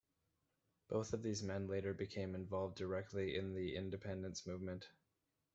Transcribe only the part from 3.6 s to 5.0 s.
independence movement.